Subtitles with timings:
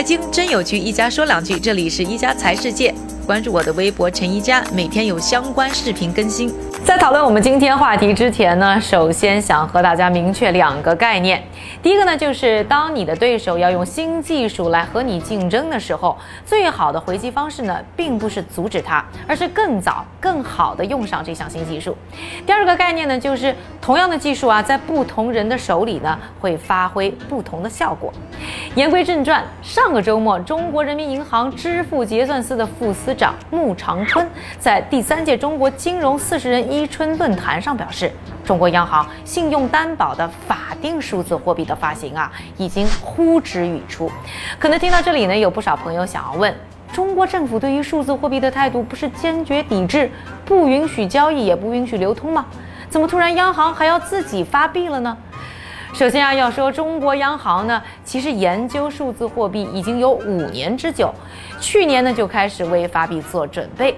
[0.00, 1.60] 财经真有趣，一家说两句。
[1.60, 2.94] 这里是一家财世界，
[3.30, 6.52] 关注我的微博陈一佳，每天有相关视频更新。
[6.84, 11.40] 在讨论我们今天话题之前呢，首先想和大家明确两个概念。
[11.80, 21.96] 第一个呢，就是当你的对手要用新技术来和你竞争的时候，最好的回击方式呢，并不是阻止他，而是更早、更好的用上这项新技术。
[22.44, 28.12] 第二个概念呢，就是同样的技术啊，在不同人的手里呢，会发挥不同的效果。
[28.74, 34.26] 言归正传，上个周末，中国人民银行支付结算司的副司长穆长春
[34.58, 38.10] 在第三届中国金融四十人伊春论坛上表示，
[38.46, 44.10] 中国央行信用担保的法定数字货币的发行啊，已经呼之欲出。
[44.58, 46.54] 可能听到这里呢，有不少朋友想要问：
[46.94, 50.10] 中国政府对于数字货币的态度不是坚决抵制，
[50.46, 52.46] 不允许交易，也不允许流通吗？
[52.88, 55.14] 怎么突然央行还要自己发币了呢？
[55.92, 61.12] 首先啊，要说中国央行呢，其实研究数字货币已经有五年之久，
[61.60, 63.94] 去年呢就开始为发币做准备，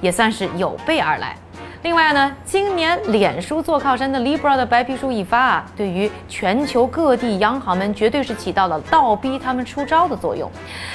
[0.00, 1.36] 也算是有备而来。
[1.82, 10.50] 另外呢，今年脸书做靠山的 Libra 的白皮书一发啊，对于全球各地央行们绝对是起到了倒逼他们出招的作用。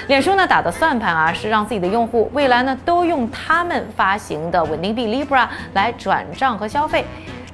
[0.08, 7.06] 脸书呢打的算盘啊，是让自己的用户未来呢都用他们发行的稳定币 Libra 来转账和消费。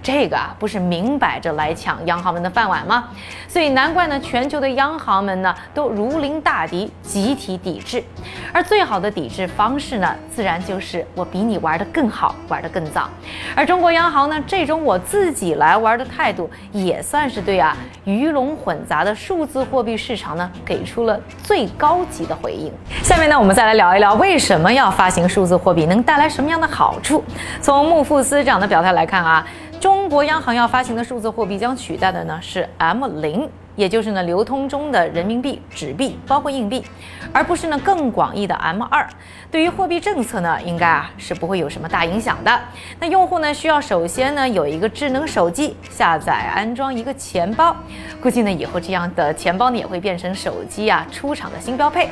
[0.04, 3.06] 这个啊，不是明摆着来抢央行们的饭碗吗？
[3.48, 8.04] 所以难怪呢，全球的央行们呢都如临大敌，集体抵制。
[8.52, 13.10] 而最好的抵制方式呢，自然就是我比你玩的更好，玩的更早。
[13.56, 22.70] 而中国央行呢，这种我自己来玩的态度，也算是对啊鱼龙混杂的数字货币市场呢，给出了最高级的回应。
[23.02, 27.24] 下面呢，我们再来聊一聊为什么要发行数字货币，能带来什么样的好处？
[27.62, 29.48] 从穆副司长的表态来看啊。
[29.84, 33.50] 中国央行要发行的数字货币将取代的呢是 M 零。
[33.76, 36.84] 也就是呢，流通中的人民币、纸币，包括硬币，
[37.32, 39.08] 而不是呢更广义的 M 二。
[39.50, 42.60] 对于货币政策呢，应该啊是不会有什么大影响的。
[43.00, 47.76] 那用户呢需要首先呢有一个智能手机，下载安装一个钱包。
[48.22, 52.10] 估计呢以后这样的钱包呢也会变成手机啊出厂的新标配。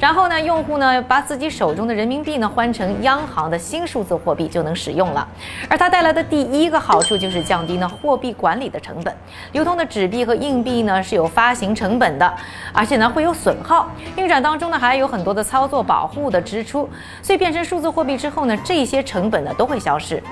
[0.00, 5.26] 然后呢，用户呢把自己手中的人民币呢换成央行的新数字货币就能使用了。
[5.68, 9.14] 而它带来的第一个好处就是降低呢货币管理的成本。
[9.52, 11.03] 流通的纸币和硬币呢。
[11.04, 12.34] 是有发行成本的，
[12.72, 16.88] 而且呢会有损耗，运转当中呢还有很多的操作保护的支出，
[17.20, 20.22] 所以变成数字货币之后呢，这些成本呢都会消失。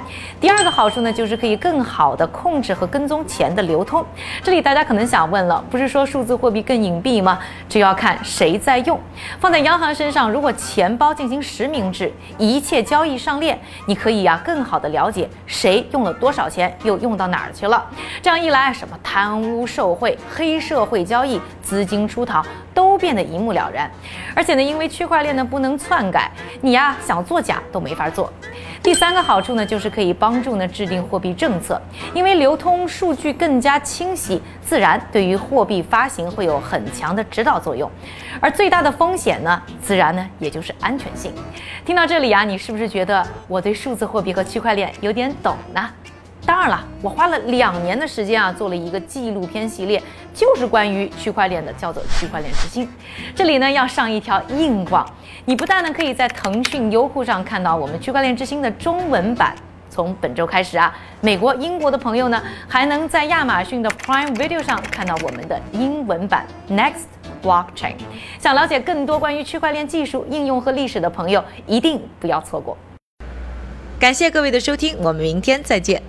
[0.40, 4.02] 第二个好处呢就是可以更好的控制和跟踪钱的流通。
[4.42, 7.38] 这里大家可能想问了，不是说数字货币更隐蔽吗？
[7.68, 8.98] 这要看谁在用。
[9.38, 17.84] 放在央行身上，如果钱包进行实名制，一切交易上链，你可以呀更好的了解谁用了多少钱，又用到哪儿去了。
[18.22, 20.61] 这样一来，什么贪污受贿、黑。
[20.62, 23.90] 社会交易、资金出逃都变得一目了然，
[24.34, 26.30] 而且呢，因为区块链呢不能篡改，
[26.60, 28.32] 你呀想作假都没法做。
[28.82, 31.80] 第三个好处呢，就是可以帮助呢制定货币政策，
[32.14, 37.90] 因为流通数据更加清晰，自然对于货币发行会有很强的指导作用。
[38.40, 41.32] 而最大的风险呢，自然呢也就是安全性。
[41.84, 45.88] 听到这里啊，你是不是觉得我对数字货币和区块链有点懂呢？
[46.52, 50.02] 当然了，我花了两年的时间啊，做了一个纪录片系列，
[50.34, 52.86] 就是关于区块链的，叫做《区块链之星》。
[53.34, 55.10] 这里呢要上一条硬广，
[55.46, 59.56] 你不但呢可以在腾讯、优酷上看到我们《区块链之星》的中文版，
[59.88, 67.06] 从本周开始啊，美国、英国的朋友呢还能在亚马逊的 Prime Video 上看到我们的英文版 Next
[67.42, 67.94] Blockchain。
[68.38, 72.76] 想了解更多关于区块链技术应用和历史的朋友，一定不要错过。
[73.98, 76.02] 感谢各位的收听，我们明天再见。